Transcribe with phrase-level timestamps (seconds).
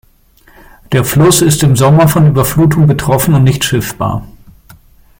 [0.93, 4.27] Der Fluss ist im Sommer von Überflutung betroffen und nicht schiffbar.